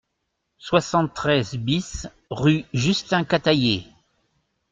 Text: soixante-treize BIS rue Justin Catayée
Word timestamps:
soixante-treize 0.57 1.53
BIS 1.59 2.07
rue 2.31 2.65
Justin 2.73 3.23
Catayée 3.23 3.85